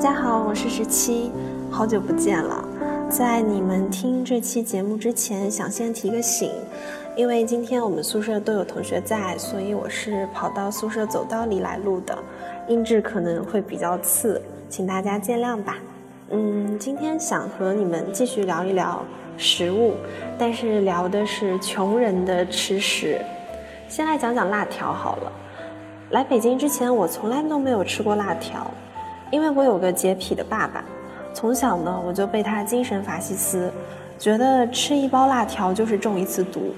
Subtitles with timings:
[0.00, 1.30] 大家好，我是十七，
[1.70, 2.66] 好久不见了。
[3.10, 6.50] 在你们听这期节目之前，想先提个醒，
[7.14, 12.16] 因为今天我们宿舍都有同学在，所以我是跑到宿舍走道里来录的，
[12.66, 14.40] 音质可能会比较次，
[14.70, 15.76] 请大家见谅吧。
[16.30, 19.04] 嗯，今天想和你们继续聊一聊
[19.36, 19.92] 食物，
[20.38, 23.20] 但是聊的是穷人的吃食。
[23.86, 25.32] 先来讲讲辣条好了。
[26.08, 28.66] 来北京之前，我从来都没有吃过辣条，
[29.30, 30.84] 因为我有个洁癖的爸爸，
[31.32, 33.72] 从小呢我就被他精神法西斯，
[34.18, 36.74] 觉得吃一包辣条就是中一次毒。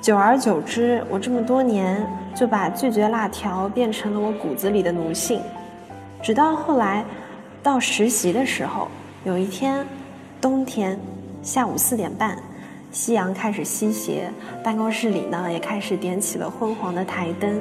[0.00, 5.40] 久而久之，我这么多年就把拒绝辣条变成了我骨子里的奴性。
[6.20, 7.04] 直到后来，
[7.62, 8.88] 到实习的时候，
[9.24, 9.86] 有一天，
[10.40, 10.98] 冬天，
[11.42, 12.36] 下午四点半，
[12.90, 14.28] 夕阳开始西斜，
[14.64, 17.60] 办公室里呢也开始点起了昏黄的台灯。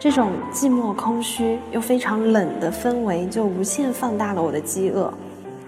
[0.00, 5.12] 这种寂寞、空虚又非常冷的氛围，就无限放大了我的饥饿。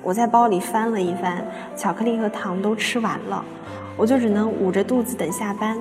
[0.03, 3.45] 我在包里翻了一翻，巧克力和糖都吃完了，
[3.95, 5.79] 我就只能捂着肚子等下班。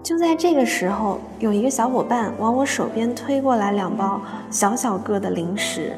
[0.00, 5.92] 就在这个时候，有一个小伙伴往我手边推过来两包小小个的零食，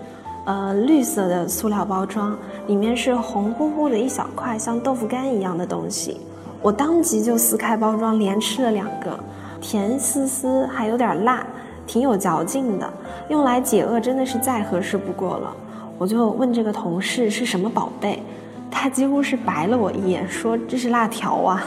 [0.47, 2.35] 呃，绿色的塑料包装，
[2.67, 6.19] 里面是红乎乎的一小块像豆腐干一样的东西。
[6.63, 9.21] 我当即就撕开包装，连吃了两个，
[9.61, 11.47] 甜丝丝，还有点辣。
[11.87, 12.93] 挺有嚼劲的，
[13.31, 15.57] 用来解饿真的是再合适不过了。
[15.97, 18.23] 我就问这个同事是什么宝贝，
[18.71, 21.65] 他几乎是白了我一眼，说这是辣条啊。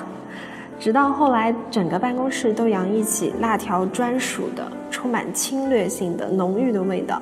[0.79, 7.19] 直到后来，整个办公室都洋溢起辣条专属的、充满侵略性的浓郁的味道，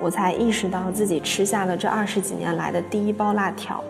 [0.00, 3.80] 我才意识到自己吃下了这二十几年来的第一包辣条。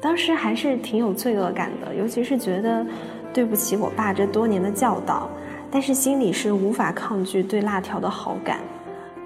[0.00, 2.86] 当时还是挺有罪恶感的，尤其是觉得
[3.32, 5.28] 对不起我爸这多年的教导。
[5.70, 8.58] 但是心里是无法抗拒对辣条的好感。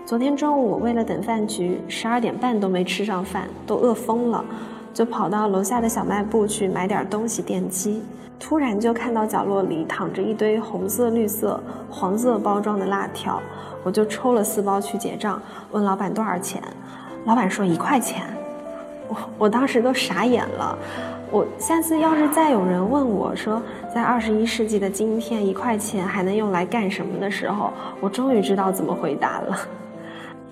[0.05, 4.45] 昨天中午，为了等饭局，十二点半都没吃上饭，都饿疯了，
[4.93, 8.03] 就跑到楼下的小卖部去买点东西垫饥。
[8.39, 11.59] 突然就看到角落里躺着一堆红色、绿色、
[11.89, 13.41] 黄色包装的辣条，
[13.83, 15.41] 我就抽了四包去结账，
[15.71, 16.63] 问老板多少钱，
[17.25, 18.23] 老板说一块钱。
[19.09, 20.79] 我我当时都傻眼了。
[21.31, 23.61] 我下次要是再有人问我说，
[23.93, 29.59] 在二十一世纪的今天，一块钱还能用来干什么的时候，我终于知道怎么回答了。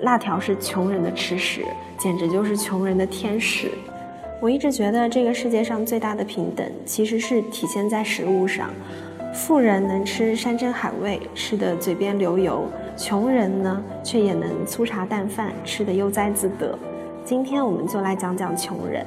[0.00, 1.62] 辣条是穷人的吃食，
[1.96, 3.70] 简直就是穷人的天使。
[4.40, 8.68] 我一直觉得这个世界上最大的平等，其实是体现在食物上。
[9.32, 12.64] 富人能吃山珍海味，吃得嘴边流油；
[12.96, 16.76] 穷人呢，却也能粗茶淡饭，吃得悠哉自得。
[17.24, 19.06] 今天我们就来讲讲穷人。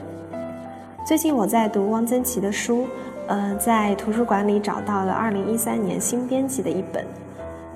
[1.05, 2.87] 最近我在读汪曾祺的书，
[3.27, 7.05] 呃，在图书馆里找到了二零一三年新编辑的一本，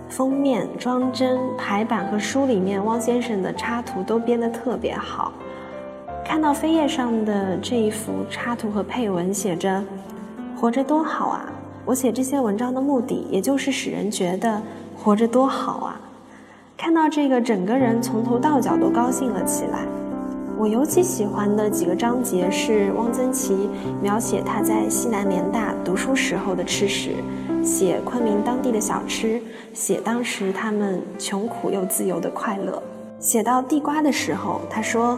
[0.10, 5.32] 封面、装帧、排版和书里面汪先生的插图都编得特别好。
[6.26, 9.84] 看到扉页上的这一幅插图和配文，写着
[10.60, 11.46] “活着多好啊”，
[11.86, 14.60] 我写这些文章的目的，也就是使人觉得
[14.98, 16.02] 活着多好啊。
[16.76, 19.86] 看到这个，整个人从头到脚都高兴了起来。
[20.60, 23.70] 我尤其喜欢的几个章节是汪曾祺
[24.02, 27.12] 描写他在西南联大读书时候的吃食，
[27.64, 29.42] 写昆明当地的小吃，
[29.74, 32.84] 写当时他们穷苦又自由的快乐。
[33.22, 35.18] 写到地瓜的时候，他说：“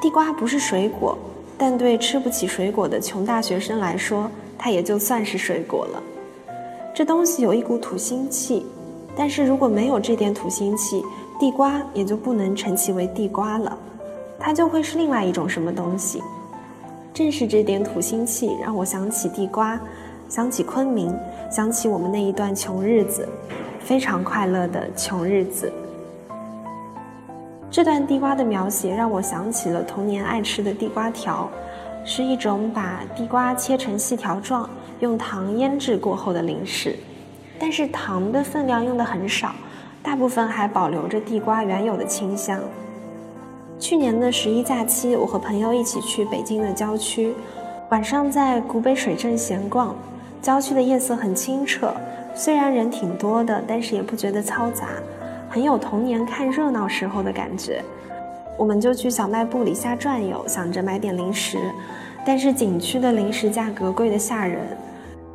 [0.00, 1.18] 地瓜不是水果，
[1.58, 6.02] 但对吃不起水果的穷大学生来说，它也就算是水果了。
[6.94, 8.64] 这东西有一股土腥气，
[9.14, 11.04] 但是如果没有这点土腥气，
[11.38, 13.78] 地瓜也就不能称其为地瓜了。”
[14.42, 16.20] 它就会是另外一种什么东西。
[17.14, 19.78] 正是这点土腥气，让我想起地瓜，
[20.28, 21.14] 想起昆明，
[21.50, 23.28] 想起我们那一段穷日子，
[23.78, 25.72] 非常快乐的穷日子。
[27.70, 31.48] 这段地瓜的描写让我想起了童年爱吃的地瓜条，
[32.04, 34.68] 是一种把地瓜切成细条状，
[35.00, 36.96] 用糖腌制过后的零食。
[37.58, 39.54] 但是糖的分量用的很少，
[40.02, 42.58] 大部分还保留着地瓜原有的清香。
[43.82, 47.34] 去年的十一假期，我和朋友一起去北京的郊区，
[47.90, 49.92] 晚上在古北水镇闲逛。
[50.40, 51.92] 郊区的夜色很清澈，
[52.32, 54.86] 虽然人挺多的，但是也不觉得嘈杂，
[55.50, 57.82] 很有童年看热闹时候的感觉。
[58.56, 61.58] 我们就去小卖部里瞎转悠，想着买点零食，
[62.24, 64.60] 但是景区的零食价格贵得吓人。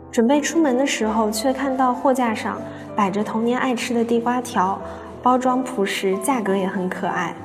[0.09, 2.61] 准备出门的时候，却看到货架上
[2.95, 4.79] 摆着童年爱吃的地瓜条，
[5.21, 7.35] 包装朴实，价格也很可爱。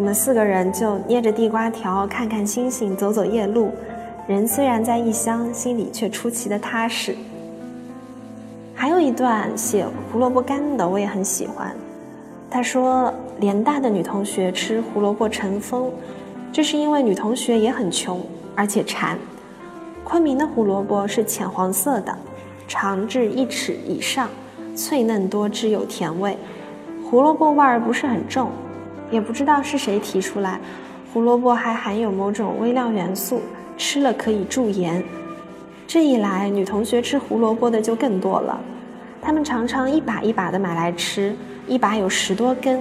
[0.00, 3.70] 我们四个人就捏着地瓜条，看看星星，走走夜路。
[4.26, 7.14] 人虽然在异乡，心里却出奇的踏实。
[8.74, 11.76] 还有一段写胡萝卜干的，我也很喜欢。
[12.48, 15.90] 他说，联大的女同学吃胡萝卜成风，
[16.50, 18.24] 这是因为女同学也很穷，
[18.56, 19.18] 而且馋。
[20.02, 22.18] 昆明的胡萝卜是浅黄色的，
[22.66, 24.30] 长至一尺以上，
[24.74, 26.38] 脆嫩多汁，有甜味。
[27.04, 28.50] 胡萝卜味儿不是很重，
[29.10, 30.60] 也不知道是谁提出来，
[31.12, 33.42] 胡萝卜还含有某种微量元素，
[33.76, 35.02] 吃了可以驻颜。
[35.86, 38.60] 这一来，女同学吃胡萝卜的就更多了，
[39.20, 41.34] 她们常常一把一把的买来吃，
[41.66, 42.80] 一把有十多根。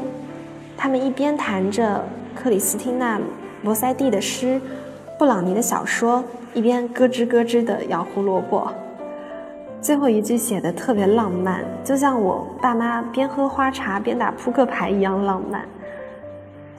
[0.77, 2.05] 她们一边弹着
[2.35, 3.17] 克里斯汀娜·
[3.63, 4.61] 罗塞蒂的诗，
[5.17, 6.23] 布朗尼的小说。
[6.55, 8.67] 一边咯吱咯吱地咬胡萝卜，
[9.79, 15.63] 最后一句写的特别浪漫，就像我爸妈边喝花茶边打扑克牌一样浪漫。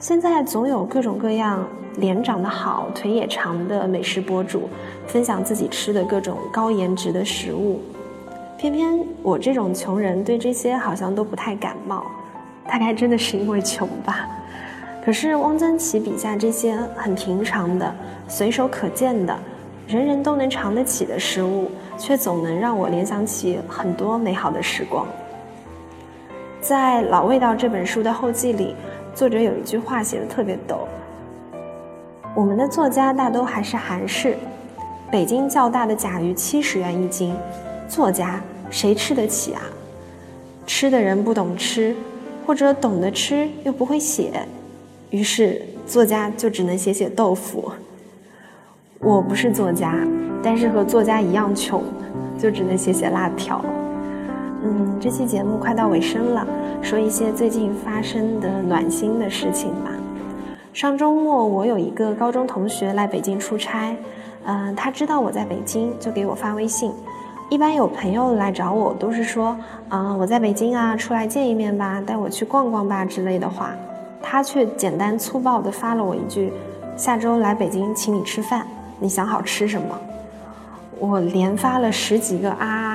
[0.01, 1.63] 现在总有各种各样
[1.97, 4.67] 脸长得好、腿也长的美食博主
[5.05, 7.79] 分享自己吃的各种高颜值的食物，
[8.57, 12.03] 偏偏我这种穷人对这些好像都不太感冒，
[12.67, 14.27] 大概真的是因为穷吧。
[15.05, 17.93] 可是汪曾祺笔下这些很平常的、
[18.27, 19.37] 随手可见的。
[19.87, 25.05] 人人都能尝得起的食物，却总能让我联想起很多美好的时光。
[26.59, 28.75] 在《老味道》这本书的后记里，
[29.13, 30.87] 作者有一句话写的特别逗：
[32.33, 34.37] 我们的作家大都还是韩式，
[35.11, 37.35] 北京较大的甲鱼七十元一斤，
[37.89, 39.61] 作家谁吃得起啊？
[40.65, 41.95] 吃的人不懂吃，
[42.45, 44.31] 或者懂得吃又不会写，
[45.09, 47.69] 于是作家就只能写写豆腐。
[48.99, 49.97] 我不是作家，
[50.41, 51.83] 但是和作家一样穷，
[52.39, 53.63] 就只能写写辣条。
[54.63, 56.45] 嗯，这期节目快到尾声了，
[56.81, 59.91] 说一些最近发生的暖心的事情吧。
[60.71, 63.95] 上周末，我有一个高中同学来北京出差，
[64.45, 66.91] 嗯，他知道我在北京，就给我发微信。
[67.49, 69.57] 一般有朋友来找我，都是说，
[69.89, 73.71] 嗯，我在北京啊，出来见一面吧，带我去逛逛吧之类的话。
[74.21, 76.53] 他却简单粗暴地发了我一句：
[76.95, 78.65] 下周来北京请你吃饭。
[78.99, 79.99] 你想好吃什么？
[80.99, 82.90] 我连发了十几个啊，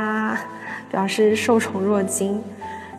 [0.96, 2.42] 表示受宠若惊。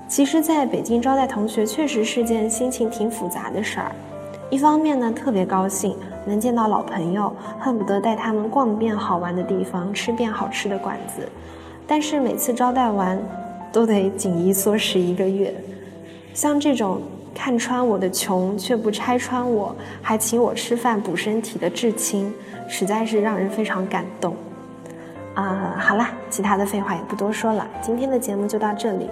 [0.08, 3.92] 其实，在北京招待同学确实是件心情挺复杂的事儿。
[4.52, 11.28] 一方面呢，特别高兴能见到老朋友，恨不得带他们逛遍好玩的地方，吃遍好吃的馆子。
[11.88, 13.20] 但是每次招待完，
[13.72, 15.52] 都得紧衣缩食一个月。
[16.36, 17.02] 像这种
[17.34, 22.32] 看穿我的穷却不拆穿我，还请我吃饭补身体的至亲。
[22.70, 24.36] 实在是让人非常感动，
[25.38, 29.08] 啊，好了，其他的废话也不多说了，今天的节目就到这里。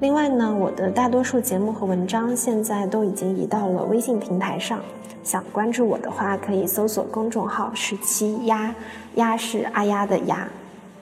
[0.00, 4.80] 另外呢，我的大多数节目和文章现在都已经移到了微信平台上，
[5.22, 8.74] 想关注我的话，可以搜索公众号“十七鸭”，
[9.16, 10.48] 鸭是阿丫的鸭。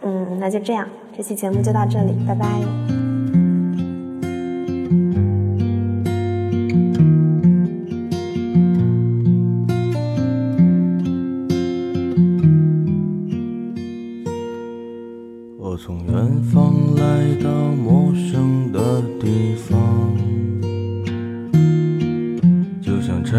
[0.02, 2.93] 嗯，那就这样，这期节目就到这里，拜拜。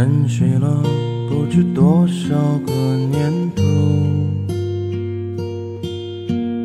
[0.05, 0.83] 沉睡了
[1.27, 3.63] 不知多少个年头，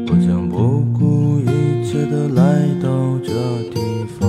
[0.08, 3.32] 我将不顾一切的来到这
[3.70, 3.80] 地
[4.18, 4.28] 方。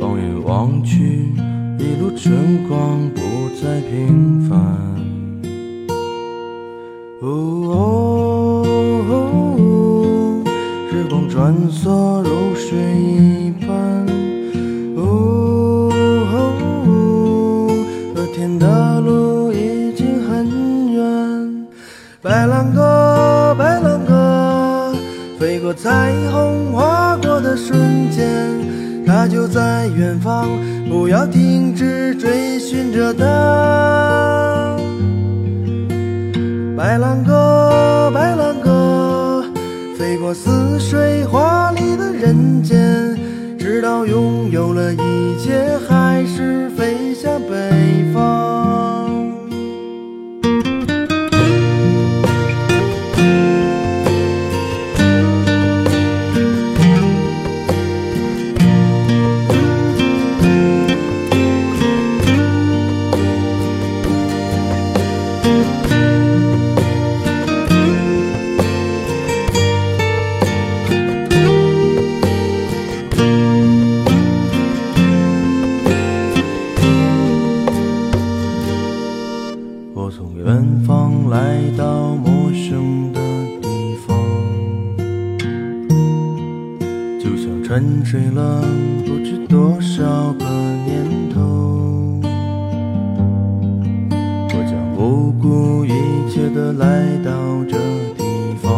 [0.00, 1.34] 放眼望去，
[1.78, 3.20] 一路春光不
[3.60, 4.58] 再平凡。
[7.20, 8.64] 哦，
[10.90, 12.49] 时光穿梭如
[25.60, 28.24] 飞过彩虹，划过的瞬间，
[29.06, 30.48] 它就在远方，
[30.88, 34.74] 不要停止追寻着它。
[36.74, 39.44] 白兰鸽，白兰鸽，
[39.98, 43.14] 飞过似水华丽的人间，
[43.58, 48.29] 直到拥有了一切，还是飞向北方。
[88.10, 88.60] 睡了
[89.06, 90.44] 不知多少个
[90.84, 92.18] 年头，
[94.48, 95.92] 我将不顾一
[96.28, 97.30] 切的来到
[97.68, 97.78] 这
[98.18, 98.24] 地
[98.60, 98.72] 方。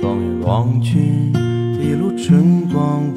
[0.00, 1.32] 放眼望去，
[1.82, 3.09] 一路春光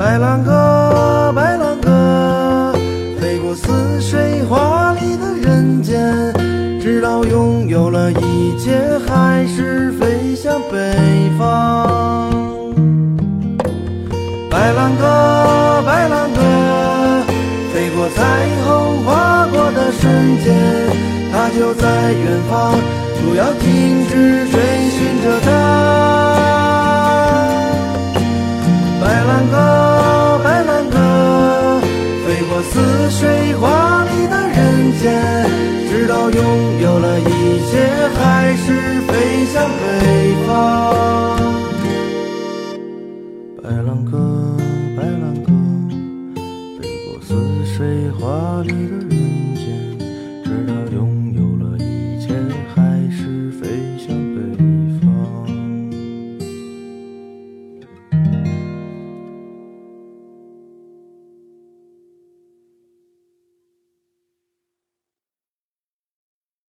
[0.00, 2.72] 白兰鸽，白兰鸽，
[3.20, 6.32] 飞过似水华丽的人间，
[6.80, 12.30] 直到拥有了一切，还是飞向北方。
[14.50, 16.40] 白兰鸽，白兰鸽，
[17.74, 20.56] 飞过彩虹，划过的瞬间，
[21.30, 22.72] 它就在远方，
[23.22, 25.50] 不要停止追寻着它。
[29.02, 29.56] 白兰鸽，
[32.62, 35.46] 似水画里的人间，
[35.88, 37.24] 直到拥有了一
[37.70, 37.78] 切，
[38.16, 40.48] 还是飞向北方。
[43.62, 44.18] 白兰鸽，
[44.96, 45.48] 白兰鸽，
[46.80, 47.28] 飞过似
[47.76, 49.09] 水画里。